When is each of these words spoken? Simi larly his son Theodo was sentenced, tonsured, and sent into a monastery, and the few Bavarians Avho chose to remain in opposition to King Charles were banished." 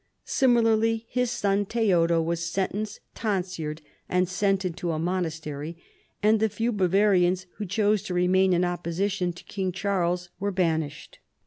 Simi 0.25 0.61
larly 0.61 1.05
his 1.09 1.29
son 1.29 1.63
Theodo 1.63 2.23
was 2.23 2.43
sentenced, 2.43 3.01
tonsured, 3.13 3.81
and 4.09 4.27
sent 4.27 4.65
into 4.65 4.89
a 4.91 4.97
monastery, 4.97 5.77
and 6.23 6.39
the 6.39 6.49
few 6.49 6.71
Bavarians 6.71 7.45
Avho 7.59 7.69
chose 7.69 8.01
to 8.05 8.15
remain 8.15 8.51
in 8.53 8.65
opposition 8.65 9.31
to 9.31 9.43
King 9.43 9.71
Charles 9.71 10.29
were 10.39 10.49
banished." 10.49 11.19